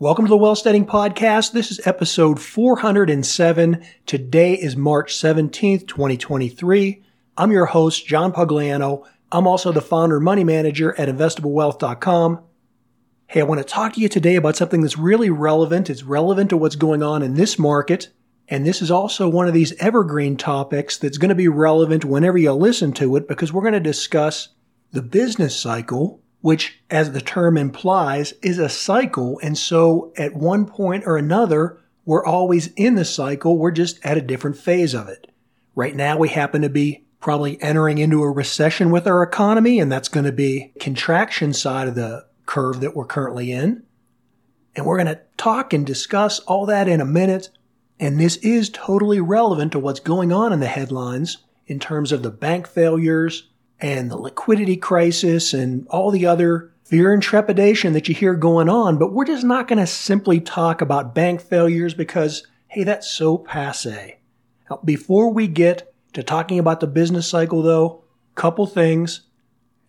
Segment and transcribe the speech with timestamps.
[0.00, 1.50] Welcome to the Wealthsteading Podcast.
[1.50, 3.84] This is episode 407.
[4.06, 7.02] Today is March 17th, 2023.
[7.36, 9.04] I'm your host, John Pugliano.
[9.32, 12.44] I'm also the founder and money manager at investablewealth.com.
[13.26, 15.90] Hey, I want to talk to you today about something that's really relevant.
[15.90, 18.10] It's relevant to what's going on in this market.
[18.46, 22.38] And this is also one of these evergreen topics that's going to be relevant whenever
[22.38, 24.50] you listen to it because we're going to discuss
[24.92, 29.40] the business cycle which, as the term implies, is a cycle.
[29.42, 33.58] And so at one point or another, we're always in the cycle.
[33.58, 35.30] We're just at a different phase of it.
[35.74, 39.90] Right now, we happen to be probably entering into a recession with our economy, and
[39.90, 43.82] that's going to be contraction side of the curve that we're currently in.
[44.74, 47.50] And we're going to talk and discuss all that in a minute.
[47.98, 52.22] And this is totally relevant to what's going on in the headlines in terms of
[52.22, 53.48] the bank failures,
[53.80, 58.68] and the liquidity crisis and all the other fear and trepidation that you hear going
[58.68, 58.98] on.
[58.98, 63.38] But we're just not going to simply talk about bank failures because, hey, that's so
[63.38, 64.18] passe.
[64.68, 68.04] Now, before we get to talking about the business cycle, though,
[68.38, 69.22] couple things.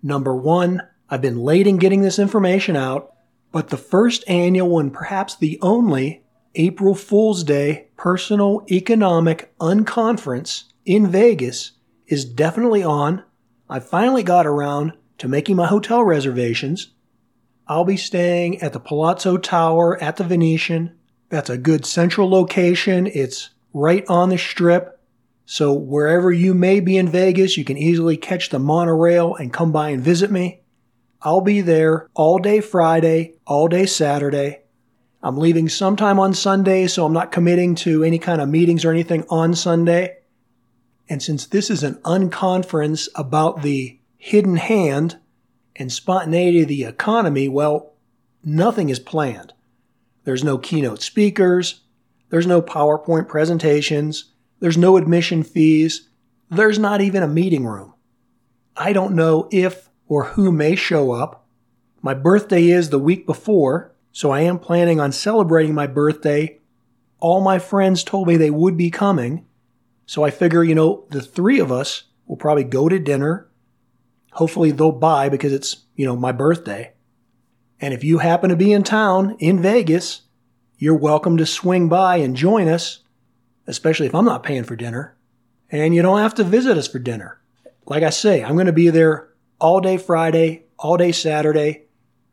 [0.02, 3.14] Number one, I've been late in getting this information out,
[3.52, 6.24] but the first annual and perhaps the only
[6.56, 11.74] April Fool's Day Personal Economic Unconference in Vegas
[12.08, 13.24] is definitely on
[13.70, 16.94] I finally got around to making my hotel reservations.
[17.67, 20.98] I'll be staying at the Palazzo Tower at the Venetian.
[21.30, 23.06] That's a good central location.
[23.06, 25.00] It's right on the strip.
[25.45, 29.72] So wherever you may be in Vegas, you can easily catch the monorail and come
[29.72, 30.62] by and visit me.
[31.22, 34.62] I'll be there all day Friday, all day Saturday.
[35.22, 38.92] I'm leaving sometime on Sunday, so I'm not committing to any kind of meetings or
[38.92, 40.19] anything on Sunday.
[41.10, 45.18] And since this is an unconference about the hidden hand
[45.76, 47.94] and spontaneity of the economy, well,
[48.44, 49.54] nothing is planned.
[50.24, 51.82] There's no keynote speakers.
[52.30, 54.26] There's no PowerPoint presentations.
[54.60, 56.10] There's no admission fees.
[56.52, 57.94] There's not even a meeting room.
[58.78, 61.48] I don't know if or who may show up.
[62.02, 66.59] My birthday is the week before, so I am planning on celebrating my birthday.
[67.19, 69.46] All my friends told me they would be coming,
[70.09, 73.47] so I figure, you know, the three of us will probably go to dinner.
[74.31, 76.94] Hopefully they'll buy because it's, you know, my birthday.
[77.80, 80.22] And if you happen to be in town in Vegas,
[80.80, 83.03] you're welcome to swing by and join us,
[83.68, 85.16] especially if I'm not paying for dinner.
[85.69, 87.40] And you don't have to visit us for dinner.
[87.86, 89.30] Like I say, I'm going to be there
[89.62, 91.84] all day Friday, all day Saturday.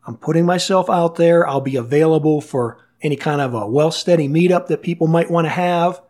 [0.03, 1.47] I'm putting myself out there.
[1.47, 5.49] I'll be available for any kind of a Wealthsteading meetup that people might want to
[5.49, 6.01] have.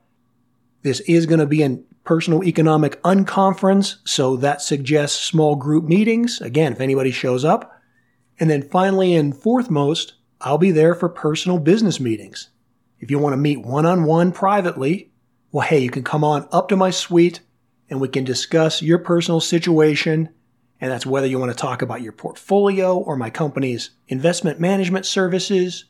[0.88, 6.40] This is going to be a personal economic unconference, so that suggests small group meetings.
[6.40, 7.78] Again, if anybody shows up.
[8.40, 12.52] And then finally and fourthmost, I'll be there for personal business meetings.
[13.02, 15.12] If you want to meet one on one privately,
[15.52, 17.42] well, hey, you can come on up to my suite
[17.90, 20.30] and we can discuss your personal situation.
[20.80, 25.06] And that's whether you want to talk about your portfolio or my company's investment management
[25.06, 25.84] services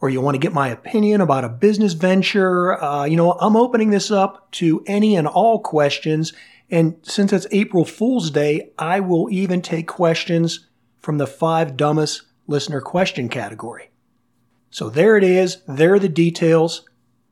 [0.00, 3.56] or you want to get my opinion about a business venture, uh, you know, I'm
[3.56, 6.32] opening this up to any and all questions.
[6.70, 10.66] And since it's April Fool's Day, I will even take questions
[11.00, 13.90] from the five dumbest listener question category.
[14.70, 15.62] So there it is.
[15.66, 16.82] There are the details.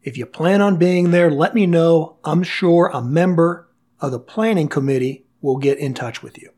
[0.03, 2.17] If you plan on being there, let me know.
[2.25, 3.69] I'm sure a member
[4.01, 6.51] of the planning committee will get in touch with you.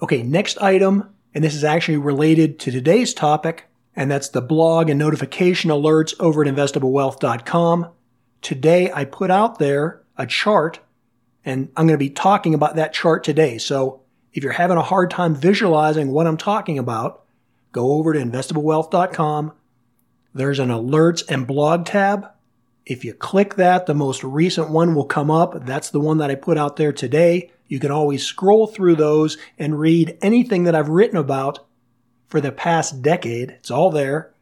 [0.00, 3.64] Okay, next item, and this is actually related to today's topic
[3.96, 7.90] and that's the blog and notification alerts over at investablewealth.com.
[8.42, 10.80] Today I put out there a chart
[11.44, 13.58] and I'm going to be talking about that chart today.
[13.58, 17.24] So if you're having a hard time visualizing what I'm talking about,
[17.72, 19.52] go over to investablewealth.com.
[20.34, 22.28] There's an alerts and blog tab.
[22.86, 25.64] If you click that, the most recent one will come up.
[25.64, 27.50] That's the one that I put out there today.
[27.68, 31.60] You can always scroll through those and read anything that I've written about
[32.28, 33.50] for the past decade.
[33.50, 34.34] It's all there.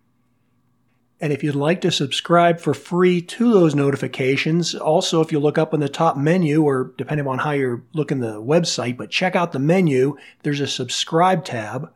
[1.20, 5.56] And if you'd like to subscribe for free to those notifications, also if you look
[5.56, 9.36] up in the top menu, or depending on how you're looking the website, but check
[9.36, 11.92] out the menu, there's a subscribe tab,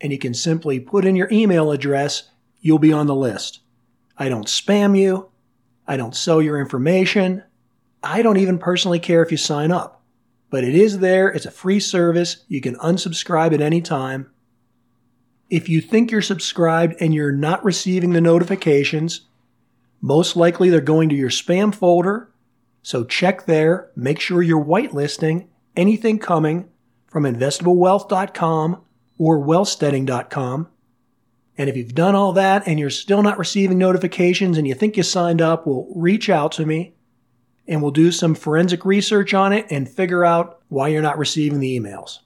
[0.00, 2.24] and you can simply put in your email address,
[2.60, 3.60] you'll be on the list.
[4.18, 5.28] I don't spam you,
[5.86, 7.44] I don't sell your information,
[8.02, 10.02] I don't even personally care if you sign up.
[10.50, 14.32] But it is there, it's a free service, you can unsubscribe at any time.
[15.50, 19.22] If you think you're subscribed and you're not receiving the notifications,
[20.00, 22.30] most likely they're going to your spam folder.
[22.82, 23.90] So check there.
[23.96, 25.46] Make sure you're whitelisting
[25.76, 26.68] anything coming
[27.06, 28.82] from investablewealth.com
[29.18, 30.68] or wealthsteading.com.
[31.56, 34.96] And if you've done all that and you're still not receiving notifications and you think
[34.96, 36.94] you signed up, well, reach out to me
[37.68, 41.60] and we'll do some forensic research on it and figure out why you're not receiving
[41.60, 42.18] the emails.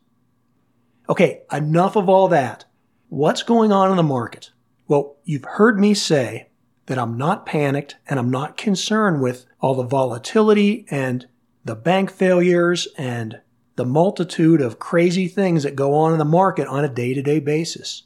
[1.08, 2.64] Okay, enough of all that.
[3.10, 4.50] What's going on in the market?
[4.86, 6.48] Well, you've heard me say
[6.86, 11.26] that I'm not panicked and I'm not concerned with all the volatility and
[11.64, 13.40] the bank failures and
[13.76, 17.22] the multitude of crazy things that go on in the market on a day to
[17.22, 18.02] day basis.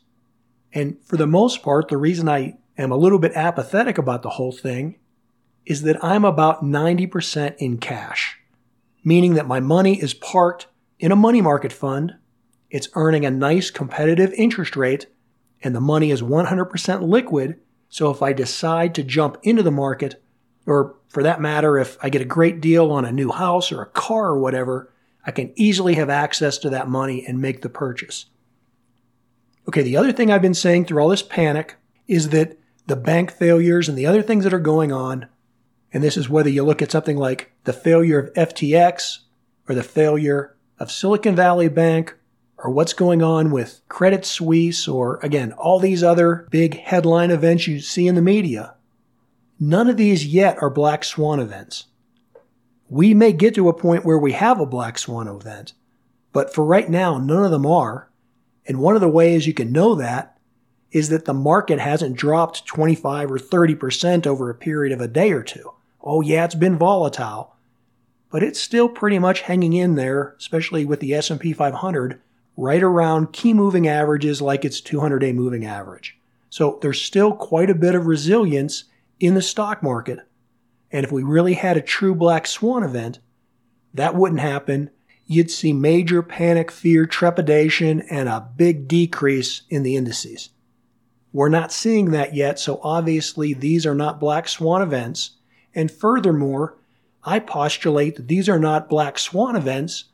[0.73, 4.31] And for the most part, the reason I am a little bit apathetic about the
[4.31, 5.01] whole thing
[5.67, 8.39] is that I'm about 90% in cash,
[9.03, 10.69] meaning that my money is parked
[11.01, 12.15] in a money market fund.
[12.73, 15.07] It's earning a nice competitive interest rate
[15.63, 17.61] and the money is 100% liquid.
[17.89, 20.21] So if I decide to jump into the market,
[20.67, 23.81] or for that matter, if I get a great deal on a new house or
[23.83, 24.93] a car or whatever,
[25.25, 28.27] I can easily have access to that money and make the purchase.
[29.69, 31.77] Okay, the other thing I've been saying through all this panic
[32.09, 32.59] is that
[32.89, 35.29] the bank failures and the other things that are going on
[35.93, 39.19] and this is whether you look at something like the failure of FTX
[39.69, 42.17] or the failure of Silicon Valley Bank
[42.63, 47.67] or what's going on with Credit Suisse or again, all these other big headline events
[47.67, 48.75] you see in the media.
[49.59, 51.87] None of these yet are black swan events.
[52.89, 55.73] We may get to a point where we have a black swan event,
[56.33, 58.09] but for right now, none of them are.
[58.67, 60.39] And one of the ways you can know that
[60.93, 65.33] is that the market hasn't dropped 25 or 30% over a period of a day
[65.33, 65.73] or two.
[66.03, 67.57] Oh, yeah, it's been volatile,
[68.31, 72.21] but it's still pretty much hanging in there, especially with the S&P 500
[72.57, 76.19] right around key moving averages like its 200-day moving average.
[76.51, 78.85] So there's still quite a bit of resilience
[79.21, 80.19] in the stock market.
[80.91, 83.21] And if we really had a true black swan event,
[83.95, 84.91] that wouldn't happen.
[85.25, 90.51] You'd see major panic, fear, trepidation, and a big decrease in the indices.
[91.33, 95.31] We're not seeing that yet, so obviously these are not black swan events.
[95.75, 96.77] And furthermore,
[97.25, 100.05] I postulate that these are not black swan events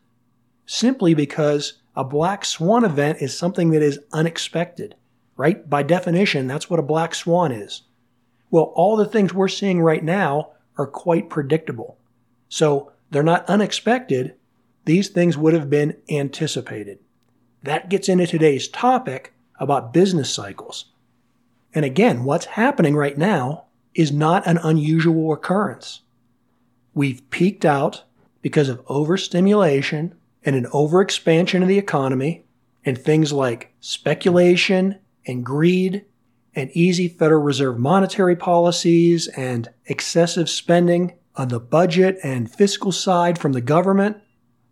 [0.67, 4.95] simply because a black swan event is something that is unexpected,
[5.37, 5.69] right?
[5.69, 7.83] By definition, that's what a black swan is.
[8.53, 11.99] Well, all the things we're seeing right now are quite predictable.
[12.49, 14.37] So they're not unexpected.
[14.85, 17.00] These things would have been anticipated.
[17.65, 20.85] That gets into today's topic about business cycles.
[21.75, 26.03] And again, what's happening right now is not an unusual occurrence.
[26.95, 28.05] We've peaked out
[28.41, 30.15] because of overstimulation
[30.49, 32.43] and an overexpansion of the economy
[32.83, 36.06] and things like speculation and greed
[36.55, 43.39] and easy Federal Reserve monetary policies and excessive spending on the budget and fiscal side
[43.39, 44.17] from the government,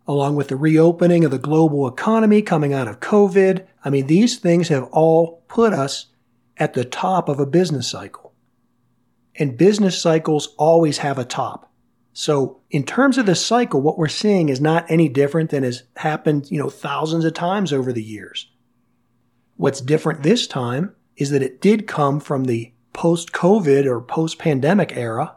[0.07, 3.63] along with the reopening of the global economy coming out of COVID.
[3.85, 6.07] I mean, these things have all put us
[6.57, 8.33] at the top of a business cycle.
[9.35, 11.66] And business cycles always have a top.
[12.19, 15.83] So in terms of the cycle, what we're seeing is not any different than has
[15.97, 18.49] happened, you know, thousands of times over the years.
[19.55, 24.39] What's different this time is that it did come from the post COVID or post
[24.39, 25.35] pandemic era,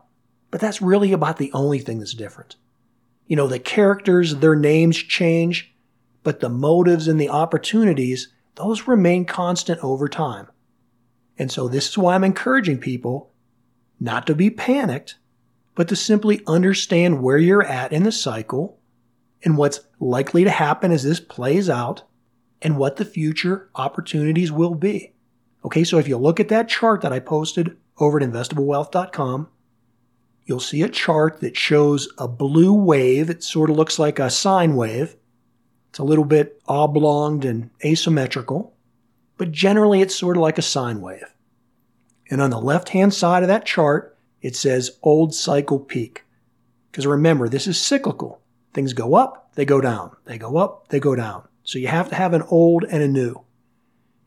[0.51, 2.57] but that's really about the only thing that's different.
[3.27, 5.75] You know, the characters, their names change,
[6.23, 10.49] but the motives and the opportunities, those remain constant over time.
[11.37, 13.35] And so this is why I'm encouraging people
[14.01, 15.17] not to be panicked,
[15.81, 18.79] but to simply understand where you're at in the cycle
[19.43, 22.03] and what's likely to happen as this plays out
[22.61, 25.15] and what the future opportunities will be.
[25.65, 29.49] Okay, so if you look at that chart that I posted over at investablewealth.com,
[30.45, 33.31] you'll see a chart that shows a blue wave.
[33.31, 35.17] It sort of looks like a sine wave.
[35.89, 38.77] It's a little bit oblonged and asymmetrical,
[39.39, 41.25] but generally it's sort of like a sine wave.
[42.29, 44.10] And on the left hand side of that chart,
[44.41, 46.25] it says old cycle peak.
[46.91, 48.41] Because remember, this is cyclical.
[48.73, 50.17] Things go up, they go down.
[50.25, 51.47] They go up, they go down.
[51.63, 53.45] So you have to have an old and a new.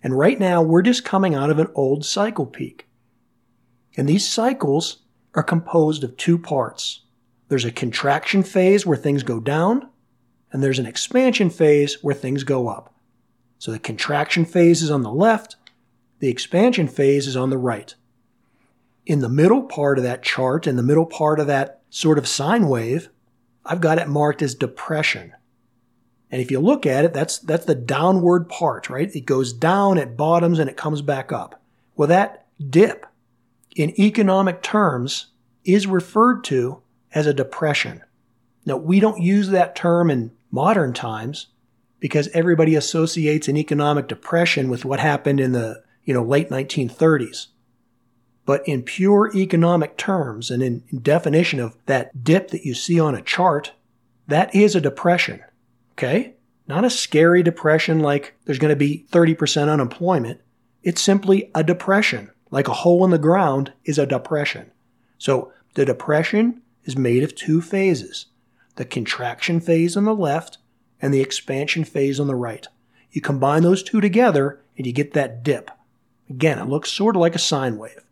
[0.02, 2.88] And right now, we're just coming out of an old cycle peak.
[3.96, 5.04] And these cycles
[5.34, 7.02] are composed of two parts.
[7.48, 9.90] There's a contraction phase where things go down,
[10.52, 12.94] and there's an expansion phase where things go up.
[13.60, 15.56] So the contraction phase is on the left,
[16.20, 17.96] the expansion phase is on the right.
[19.06, 22.28] In the middle part of that chart, in the middle part of that sort of
[22.28, 23.10] sine wave,
[23.66, 25.34] I've got it marked as depression.
[26.32, 29.14] And if you look at it, that's, that's the downward part, right?
[29.14, 31.62] It goes down, it bottoms, and it comes back up.
[31.96, 33.06] Well, that dip
[33.76, 35.28] in economic terms
[35.64, 36.82] is referred to
[37.14, 38.02] as a depression.
[38.66, 41.48] Now, we don't use that term in modern times
[42.00, 47.48] because everybody associates an economic depression with what happened in the you know, late 1930s.
[48.46, 53.16] But in pure economic terms and in definition of that dip that you see on
[53.16, 53.72] a chart,
[54.28, 55.42] that is a depression.
[55.94, 56.34] Okay?
[56.68, 60.42] Not a scary depression like there's going to be 30% unemployment.
[60.82, 62.32] It's simply a depression.
[62.52, 64.72] Like a hole in the ground is a depression.
[65.18, 68.28] So the depression is made of two phases
[68.76, 70.58] the contraction phase on the left
[71.00, 72.68] and the expansion phase on the right.
[73.12, 75.70] You combine those two together and you get that dip.
[76.28, 78.04] Again, it looks sort of like a sine wave.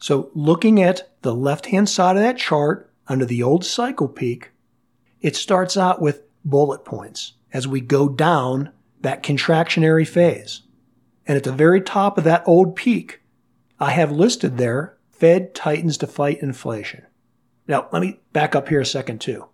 [0.00, 4.50] So looking at the left hand side of that chart under the old cycle peak,
[5.20, 10.62] it starts out with bullet points as we go down that contractionary phase.
[11.26, 13.20] And at the very top of that old peak,
[13.78, 17.04] I have listed there Fed tightens to fight inflation.
[17.68, 19.46] Now, let me back up here a second too.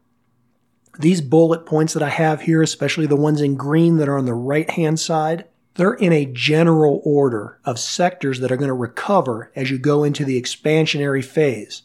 [0.98, 4.26] These bullet points that I have here, especially the ones in green that are on
[4.26, 5.46] the right hand side,
[5.76, 10.04] they're in a general order of sectors that are going to recover as you go
[10.04, 11.82] into the expansionary phase.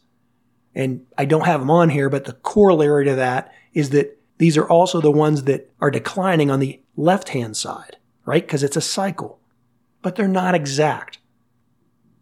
[0.74, 4.58] And I don't have them on here, but the corollary to that is that these
[4.58, 8.44] are also the ones that are declining on the left hand side, right?
[8.44, 9.40] Because it's a cycle.
[10.02, 11.20] But they're not exact.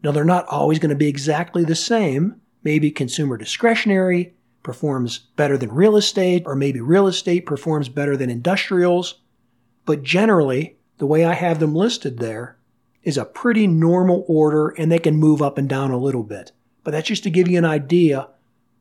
[0.03, 2.41] Now, they're not always going to be exactly the same.
[2.63, 4.33] Maybe consumer discretionary
[4.63, 9.19] performs better than real estate, or maybe real estate performs better than industrials.
[9.85, 12.57] But generally, the way I have them listed there
[13.03, 16.51] is a pretty normal order and they can move up and down a little bit.
[16.83, 18.27] But that's just to give you an idea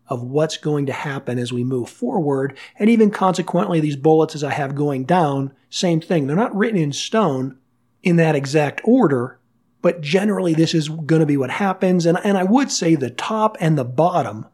[0.08, 2.56] of what's going to happen as we move forward.
[2.78, 6.26] And even consequently, these bullets as I have going down, same thing.
[6.26, 7.58] They're not written in stone
[8.02, 9.38] in that exact order,
[9.80, 12.06] but generally this is going to be what happens.
[12.06, 14.46] And, and I would say the top and the bottom,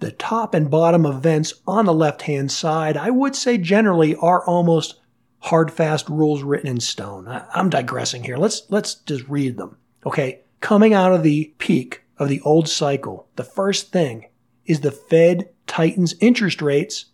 [0.00, 4.44] the top and bottom events on the left hand side, I would say generally are
[4.44, 5.00] almost
[5.44, 7.28] hard, fast rules written in stone.
[7.28, 8.38] I, I'm digressing here.
[8.38, 9.76] Let's, let's just read them.
[10.06, 10.40] Okay.
[10.60, 14.28] Coming out of the peak of the old cycle, the first thing
[14.64, 17.06] is the Fed tightens interest rates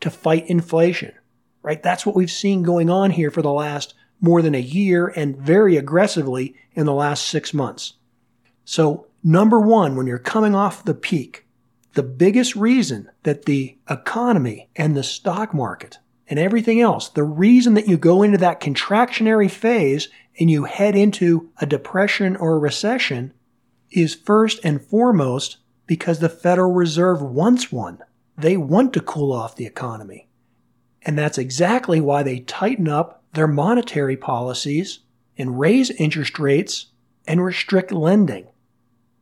[0.00, 1.12] to fight inflation,
[1.62, 1.82] right?
[1.82, 5.36] That's what we've seen going on here for the last more than a year and
[5.36, 7.94] very aggressively in the last six months.
[8.64, 11.46] So, number one, when you're coming off the peak,
[11.92, 17.74] the biggest reason that the economy and the stock market and everything else, the reason
[17.74, 22.58] that you go into that contractionary phase and you head into a depression or a
[22.58, 23.32] recession
[23.90, 27.98] is first and foremost because the Federal Reserve wants one.
[28.36, 30.28] They want to cool off the economy.
[31.02, 35.00] And that's exactly why they tighten up their monetary policies
[35.36, 36.86] and raise interest rates
[37.26, 38.46] and restrict lending.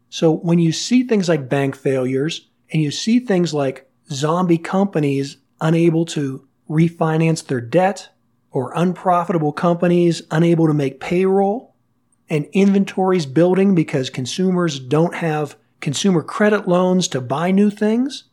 [0.08, 5.38] So when you see things like bank failures and you see things like zombie companies
[5.60, 8.10] unable to refinance their debt
[8.50, 11.74] or unprofitable companies unable to make payroll
[12.28, 18.24] and inventories building because consumers don't have consumer credit loans to buy new things,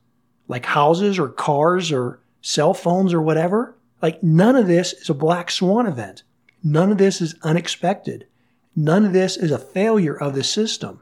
[0.47, 3.75] like houses or cars or cell phones or whatever.
[4.01, 6.23] Like none of this is a black swan event.
[6.63, 8.27] None of this is unexpected.
[8.75, 11.01] None of this is a failure of the system.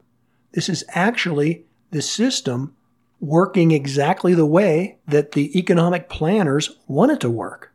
[0.53, 2.75] This is actually the system
[3.19, 7.73] working exactly the way that the economic planners want it to work.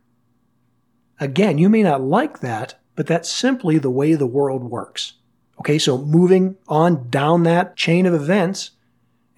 [1.19, 5.13] Again, you may not like that, but that's simply the way the world works.
[5.59, 8.71] Okay, so moving on down that chain of events,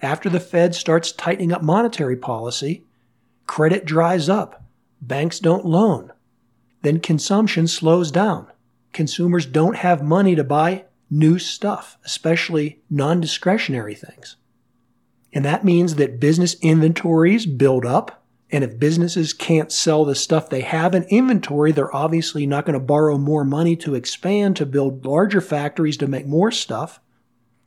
[0.02, 2.84] after the Fed starts tightening up monetary policy,
[3.46, 4.64] credit dries up,
[5.00, 6.12] banks don't loan,
[6.82, 8.46] then consumption slows down.
[8.92, 14.36] Consumers don't have money to buy new stuff, especially non discretionary things.
[15.32, 20.48] And that means that business inventories build up and if businesses can't sell the stuff
[20.48, 24.66] they have in inventory, they're obviously not going to borrow more money to expand, to
[24.66, 27.00] build larger factories to make more stuff.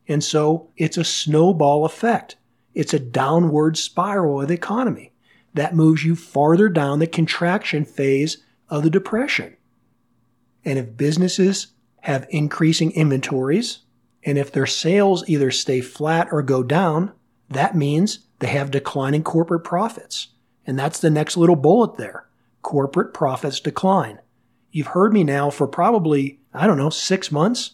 [0.08, 2.38] And so it's a snowball effect.
[2.74, 5.12] It's a downward spiral of the economy
[5.54, 8.38] that moves you farther down the contraction phase
[8.70, 9.58] of the depression.
[10.64, 11.68] And if businesses
[12.02, 13.80] have increasing inventories,
[14.24, 17.12] and if their sales either stay flat or go down,
[17.50, 20.30] that means they have declining corporate profits.
[20.66, 22.28] And that's the next little bullet there.
[22.62, 24.20] Corporate profits decline.
[24.72, 27.72] You've heard me now for probably, I don't know, six months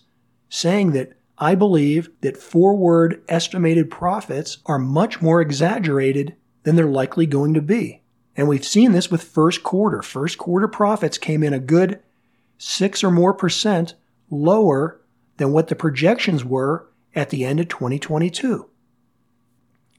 [0.49, 7.25] saying that I believe that forward estimated profits are much more exaggerated than they're likely
[7.25, 8.01] going to be.
[8.37, 10.01] And we've seen this with first quarter.
[10.01, 11.99] First quarter profits came in a good
[12.57, 13.95] six or more percent
[14.29, 15.01] lower
[15.37, 18.69] than what the projections were at the end of 2022.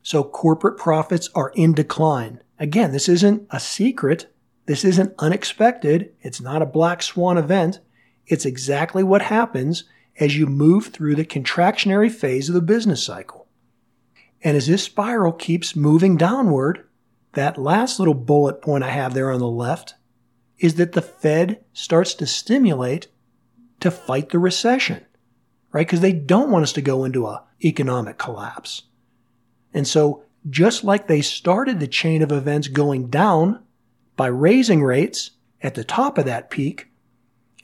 [0.07, 2.41] So corporate profits are in decline.
[2.61, 4.33] Again, this isn't a secret.
[4.67, 6.13] This isn't unexpected.
[6.21, 7.81] It's not a black swan event.
[8.25, 9.83] It's exactly what happens.
[10.21, 13.49] as you move through the contractionary phase of the business cycle.
[14.43, 16.87] And as this spiral keeps moving downward,
[17.33, 19.97] that last little bullet point I have there on the left
[20.61, 23.09] is that the Fed starts to stimulate
[23.81, 25.05] to fight the recession,
[25.73, 25.85] right?
[25.85, 28.85] Because they don't want us to go into a economic collapse.
[29.77, 33.63] And so just like they started the chain of events going down
[34.17, 36.89] by raising rates at the top of that peak,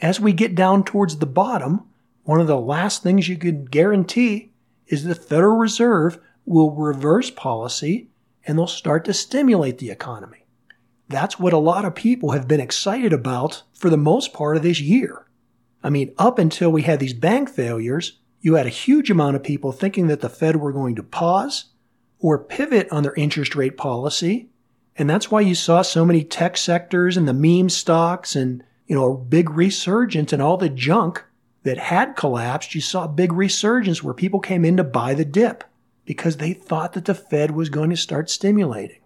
[0.03, 1.87] as we get down towards the bottom,
[2.25, 4.53] one of the last things you can guarantee
[4.89, 8.11] is the Federal Reserve will reverse policy
[8.47, 10.45] and they'll start to stimulate the economy.
[11.09, 14.63] That's what a lot of people have been excited about for the most part of
[14.63, 15.27] this year.
[15.83, 19.43] I mean, up until we had these bank failures, you had a huge amount of
[19.43, 21.72] people thinking that the Fed were going to pause
[22.23, 24.49] or pivot on their interest rate policy.
[24.97, 28.95] And that's why you saw so many tech sectors and the meme stocks and, you
[28.95, 31.25] know, a big resurgence and all the junk
[31.65, 32.75] that had collapsed.
[32.75, 35.65] You saw a big resurgence where people came in to buy the dip
[36.05, 39.01] because they thought that the Fed was going to start stimulating.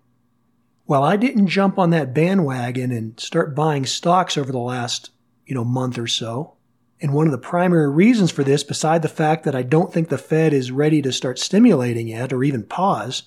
[0.87, 5.11] Well, I didn't jump on that bandwagon and start buying stocks over the last,
[5.47, 6.56] you know, month or so.
[7.01, 10.09] And one of the primary reasons for this, beside the fact that I don't think
[10.09, 13.25] the Fed is ready to start stimulating yet or even pause,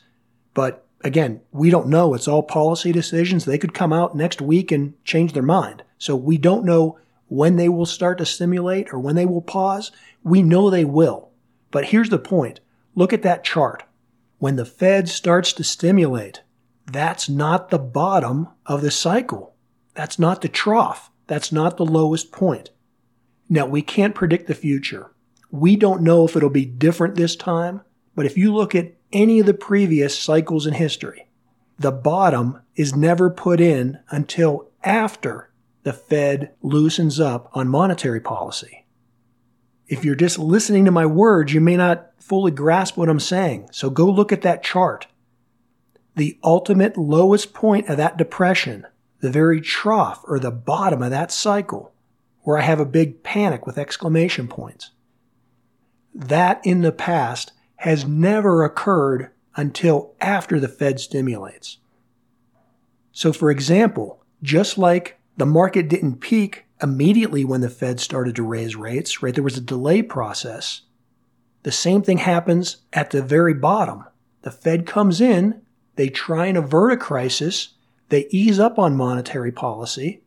[0.53, 2.13] but again, we don't know.
[2.13, 3.45] It's all policy decisions.
[3.45, 5.83] They could come out next week and change their mind.
[5.97, 6.97] So we don't know
[7.27, 9.91] when they will start to stimulate or when they will pause.
[10.23, 11.29] We know they will.
[11.71, 12.59] But here's the point.
[12.95, 13.83] Look at that chart.
[14.39, 16.41] When the Fed starts to stimulate,
[16.91, 19.53] that's not the bottom of the cycle.
[19.93, 21.11] That's not the trough.
[21.27, 22.71] That's not the lowest point.
[23.49, 25.11] Now, we can't predict the future.
[25.51, 27.81] We don't know if it'll be different this time,
[28.15, 31.27] but if you look at any of the previous cycles in history,
[31.79, 35.49] the bottom is never put in until after
[35.83, 38.85] the Fed loosens up on monetary policy.
[39.87, 43.69] If you're just listening to my words, you may not fully grasp what I'm saying.
[43.71, 45.07] So go look at that chart.
[46.15, 48.85] The ultimate lowest point of that depression,
[49.21, 51.93] the very trough or the bottom of that cycle,
[52.41, 54.91] where I have a big panic with exclamation points.
[56.13, 61.77] That in the past has never occurred until after the Fed stimulates.
[63.11, 68.43] So, for example, just like the market didn't peak immediately when the Fed started to
[68.43, 69.33] raise rates, right?
[69.33, 70.81] There was a delay process.
[71.63, 74.05] The same thing happens at the very bottom.
[74.43, 75.61] The Fed comes in,
[75.95, 77.69] they try and avert a crisis,
[78.07, 80.23] they ease up on monetary policy,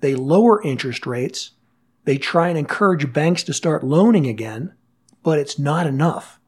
[0.00, 1.52] they lower interest rates,
[2.04, 4.74] they try and encourage banks to start loaning again,
[5.22, 6.40] but it's not enough.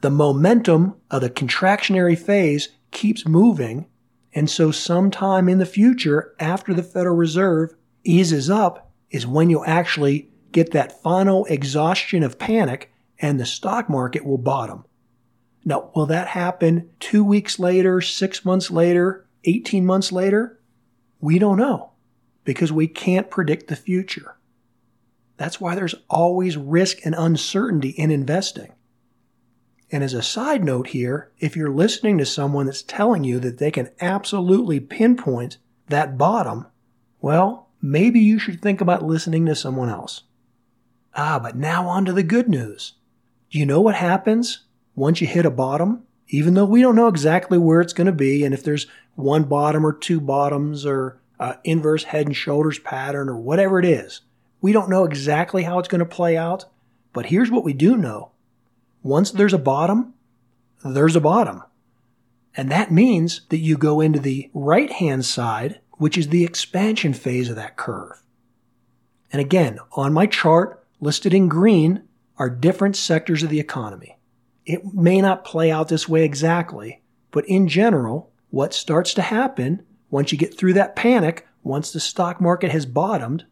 [0.00, 3.86] The momentum of the contractionary phase keeps moving,
[4.34, 7.74] and so sometime in the future, after the Federal Reserve
[8.04, 13.88] eases up, is when you'll actually get that final exhaustion of panic and the stock
[13.88, 14.84] market will bottom.
[15.64, 20.60] Now, will that happen two weeks later, six months later, 18 months later?
[21.20, 21.91] We don't know
[22.44, 24.36] because we can't predict the future.
[25.36, 28.72] That's why there's always risk and uncertainty in investing.
[29.90, 33.58] And as a side note here, if you're listening to someone that's telling you that
[33.58, 36.66] they can absolutely pinpoint that bottom,
[37.20, 40.22] well, maybe you should think about listening to someone else.
[41.14, 42.94] Ah, but now on to the good news.
[43.50, 46.04] Do you know what happens once you hit a bottom?
[46.28, 49.44] Even though we don't know exactly where it's going to be and if there's one
[49.44, 54.20] bottom or two bottoms or uh, inverse head and shoulders pattern or whatever it is,
[54.60, 56.66] we don't know exactly how it's going to play out,
[57.12, 58.30] but here's what we do know.
[59.02, 60.14] Once there's a bottom,
[60.84, 61.64] there's a bottom.
[62.56, 67.12] And that means that you go into the right hand side, which is the expansion
[67.12, 68.22] phase of that curve.
[69.32, 72.04] And again, on my chart, listed in green,
[72.38, 74.16] are different sectors of the economy.
[74.64, 77.02] It may not play out this way exactly,
[77.32, 81.98] but in general, what starts to happen once you get through that panic, once the
[81.98, 83.46] stock market has bottomed,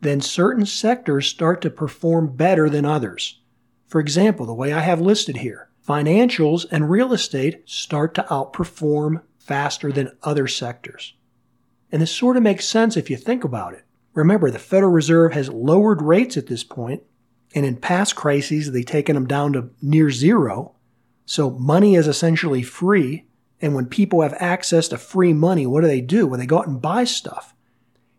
[0.00, 3.40] then certain sectors start to perform better than others.
[3.86, 9.22] For example, the way I have listed here, financials and real estate start to outperform
[9.38, 11.14] faster than other sectors.
[11.92, 13.84] And this sort of makes sense if you think about it.
[14.12, 17.04] Remember, the Federal Reserve has lowered rates at this point,
[17.54, 20.74] and in past crises, they've taken them down to near zero.
[21.24, 23.26] So money is essentially free.
[23.60, 26.26] And when people have access to free money, what do they do?
[26.26, 27.54] Well, they go out and buy stuff.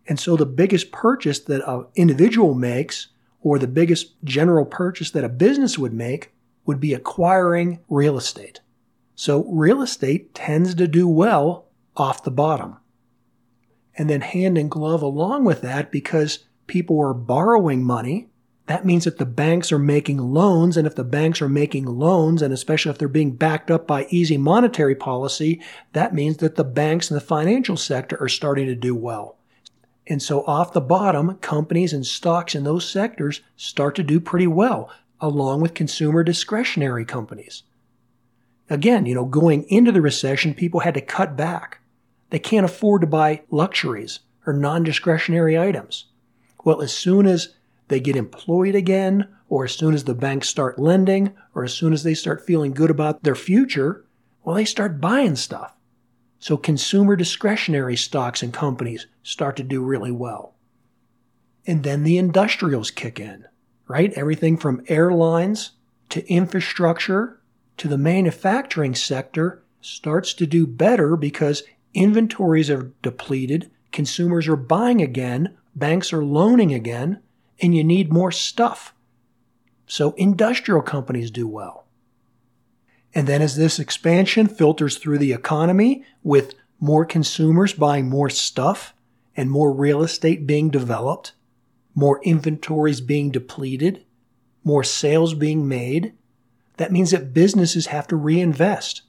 [0.08, 3.08] And so the biggest purchase that an individual makes
[3.42, 6.32] or the biggest general purchase that a business would make
[6.66, 8.62] would be acquiring real estate.
[9.16, 12.78] So real estate tends to do well off the bottom.
[13.98, 18.30] And then hand in glove along with that, because people are borrowing money,
[18.72, 20.78] that means that the banks are making loans.
[20.78, 24.08] And if the banks are making loans, and especially if they're being backed up by
[24.10, 28.76] easy monetary policy, that means that the banks and the financial sector are starting to
[28.76, 29.36] do well.
[30.08, 34.48] And so off the bottom, companies and stocks in those sectors start to do pretty
[34.48, 37.64] well, along with consumer discretionary companies.
[38.70, 41.80] Again, you know, going into the recession, people had to cut back.
[42.30, 46.06] They can't afford to buy luxuries or non discretionary items.
[46.64, 47.50] Well, as soon as
[47.92, 51.92] they get employed again, or as soon as the banks start lending, or as soon
[51.92, 54.06] as they start feeling good about their future,
[54.44, 55.76] well, they start buying stuff.
[56.40, 60.56] So consumer discretionary stocks and companies start to do really well.
[61.68, 63.44] And then the industrials kick in,
[63.90, 64.14] right?
[64.14, 65.72] Everything from airlines
[66.10, 67.42] to infrastructure
[67.76, 75.02] to the manufacturing sector starts to do better because inventories are depleted, consumers are buying
[75.02, 77.22] again, banks are loaning again,
[77.62, 78.94] and you need more stuff.
[79.86, 81.86] So industrial companies do well.
[83.14, 88.94] And then as this expansion filters through the economy with more consumers buying more stuff
[89.36, 91.34] and more real estate being developed,
[91.94, 94.06] more inventories being depleted,
[94.64, 96.14] more sales being made,
[96.78, 99.02] that means that businesses have to reinvest.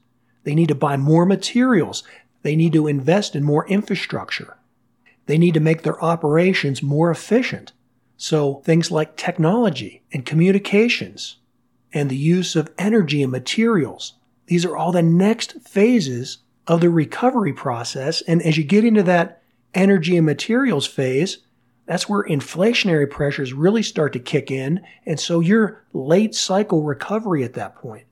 [0.45, 2.03] They need to buy more materials.
[2.43, 4.59] They need to invest in more infrastructure.
[5.27, 7.73] They need to make their operations more efficient.
[8.23, 11.39] So things like technology and communications
[11.93, 14.13] and the use of energy and materials,
[14.47, 18.23] these are all the next phases of the recovery process.
[18.23, 19.43] And as you get into that
[19.75, 21.39] energy and materials phase,
[21.87, 24.87] that's where inflationary pressures really start to kick in.
[25.05, 28.07] And so you're late cycle recovery at that point.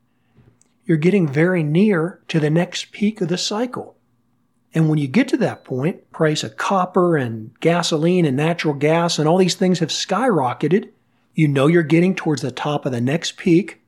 [0.87, 3.95] You're getting very near to the next peak of the cycle.
[4.73, 9.19] And when you get to that point, price of copper and gasoline and natural gas
[9.19, 10.91] and all these things have skyrocketed.
[11.35, 13.81] You know you're getting towards the top of the next peak.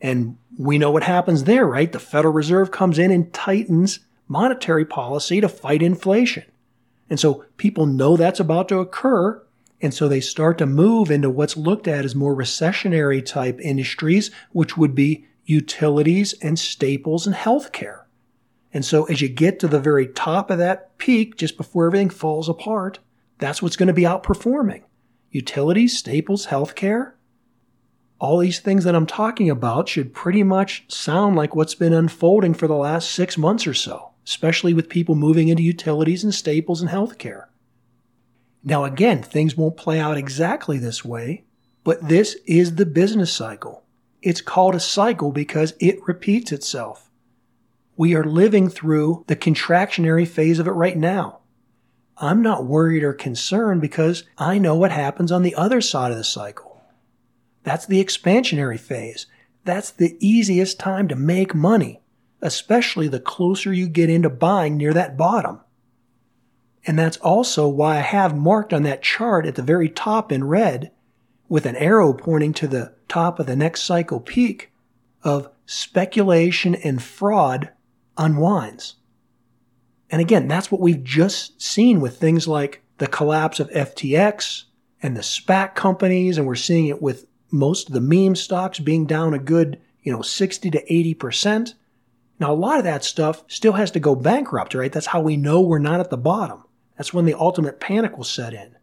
[0.00, 1.90] And we know what happens there, right?
[1.90, 6.44] The Federal Reserve comes in and tightens monetary policy to fight inflation.
[7.08, 9.40] And so people know that's about to occur.
[9.80, 14.30] And so they start to move into what's looked at as more recessionary type industries,
[14.52, 18.05] which would be utilities and staples and healthcare.
[18.72, 22.10] And so as you get to the very top of that peak, just before everything
[22.10, 22.98] falls apart,
[23.38, 24.82] that's what's going to be outperforming.
[25.30, 27.12] Utilities, staples, healthcare.
[28.18, 32.54] All these things that I'm talking about should pretty much sound like what's been unfolding
[32.54, 36.80] for the last six months or so, especially with people moving into utilities and staples
[36.80, 37.46] and healthcare.
[38.64, 41.44] Now, again, things won't play out exactly this way,
[41.84, 43.84] but this is the business cycle.
[44.22, 47.05] It's called a cycle because it repeats itself.
[47.96, 51.40] We are living through the contractionary phase of it right now.
[52.18, 56.18] I'm not worried or concerned because I know what happens on the other side of
[56.18, 56.82] the cycle.
[57.62, 59.26] That's the expansionary phase.
[59.64, 62.00] That's the easiest time to make money,
[62.40, 65.60] especially the closer you get into buying near that bottom.
[66.86, 70.44] And that's also why I have marked on that chart at the very top in
[70.44, 70.92] red
[71.48, 74.70] with an arrow pointing to the top of the next cycle peak
[75.22, 77.70] of speculation and fraud
[78.16, 78.94] unwinds.
[80.10, 84.64] And again, that's what we've just seen with things like the collapse of FTX
[85.02, 89.06] and the SPAC companies, and we're seeing it with most of the meme stocks being
[89.06, 91.74] down a good, you know, 60 to 80%.
[92.38, 94.92] Now, a lot of that stuff still has to go bankrupt, right?
[94.92, 96.64] That's how we know we're not at the bottom.
[96.96, 98.76] That's when the ultimate panic will set in.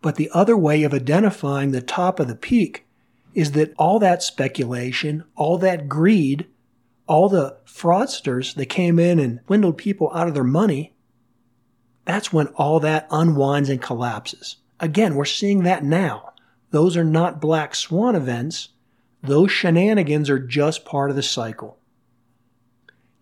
[0.00, 2.86] But the other way of identifying the top of the peak
[3.34, 6.46] is that all that speculation, all that greed,
[7.06, 10.94] all the fraudsters that came in and swindled people out of their money,
[12.04, 14.56] that's when all that unwinds and collapses.
[14.80, 16.32] Again, we're seeing that now.
[16.70, 18.70] Those are not black swan events.
[19.22, 21.78] Those shenanigans are just part of the cycle.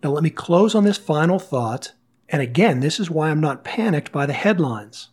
[0.03, 1.93] Now, let me close on this final thought.
[2.29, 5.09] And again, this is why I'm not panicked by the headlines.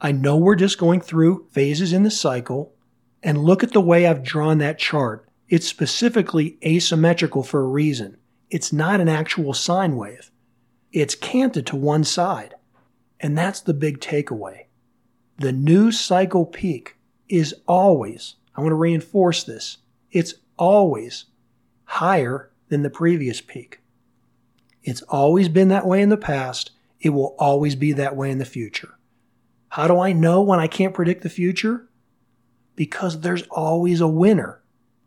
[0.00, 2.74] I know we're just going through phases in the cycle.
[3.22, 5.28] And look at the way I've drawn that chart.
[5.52, 8.16] It's specifically asymmetrical for a reason.
[8.48, 10.30] It's not an actual sine wave.
[10.92, 12.54] It's canted to one side.
[13.20, 14.64] And that's the big takeaway.
[15.36, 16.96] The new cycle peak
[17.28, 19.76] is always, I want to reinforce this,
[20.10, 21.26] it's always
[21.84, 23.80] higher than the previous peak.
[24.82, 26.70] It's always been that way in the past.
[26.98, 28.94] It will always be that way in the future.
[29.68, 31.90] How do I know when I can't predict the future?
[32.74, 34.61] Because there's always a winner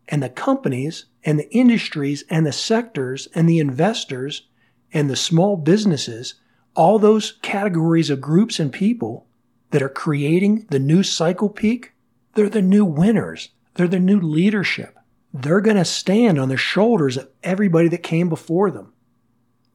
[0.07, 4.47] and the companies and the industries and the sectors and the investors
[4.93, 6.35] and the small businesses,
[6.75, 9.25] all those categories of groups and people
[9.71, 11.93] that are creating the new cycle peak,
[12.35, 13.49] They're the new winners.
[13.73, 14.97] They're the new leadership.
[15.33, 18.93] They're going to stand on the shoulders of everybody that came before them.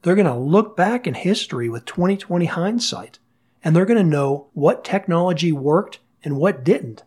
[0.01, 3.19] They're going to look back in history with 2020 hindsight
[3.63, 7.03] and they're going to know what technology worked and what didn't.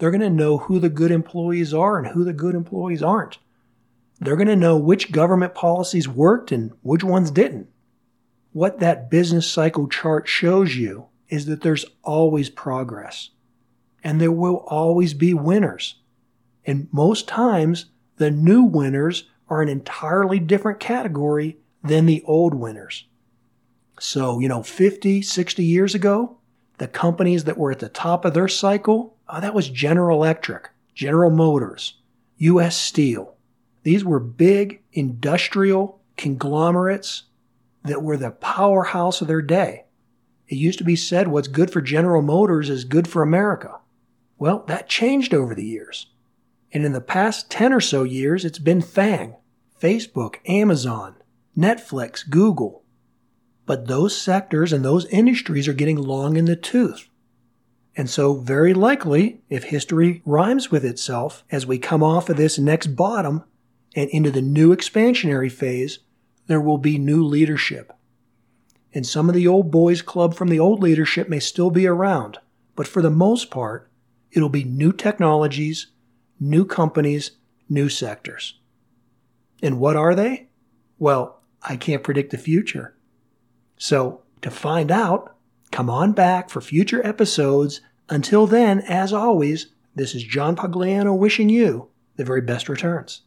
[0.00, 3.36] They're going to know who the good employees are and who the good employees aren't.
[4.18, 7.68] They're going to know which government policies worked and which ones didn't.
[8.52, 13.30] What that business cycle chart shows you is that there's always progress
[14.02, 15.96] and there will always be winners.
[16.64, 17.86] And most times,
[18.16, 23.06] the new winners are an entirely different category than the old winners.
[23.98, 26.38] So, you know, 50, 60 years ago,
[26.78, 30.70] the companies that were at the top of their cycle, oh, that was General Electric,
[30.94, 31.94] General Motors,
[32.38, 33.36] US Steel.
[33.82, 37.24] These were big industrial conglomerates
[37.84, 39.84] that were the powerhouse of their day.
[40.48, 43.78] It used to be said what's good for General Motors is good for America.
[44.38, 46.06] Well, that changed over the years.
[46.72, 49.36] And in the past 10 or so years, it's been FANG,
[49.80, 51.16] Facebook, Amazon,
[51.56, 52.82] Netflix, Google.
[53.66, 57.09] But those sectors and those industries are getting long in the tooth.
[57.96, 62.58] And so, very likely, if history rhymes with itself, as we come off of this
[62.58, 63.44] next bottom
[63.96, 65.98] and into the new expansionary phase,
[66.46, 67.92] there will be new leadership.
[68.92, 72.38] And some of the old boys club from the old leadership may still be around,
[72.76, 73.88] but for the most part,
[74.32, 75.88] it'll be new technologies,
[76.38, 77.32] new companies,
[77.68, 78.58] new sectors.
[79.62, 80.48] And what are they?
[80.98, 82.94] Well, I can't predict the future.
[83.76, 85.36] So, to find out,
[85.70, 87.80] come on back for future episodes.
[88.08, 93.22] Until then, as always, this is John Pugliano wishing you the very best returns.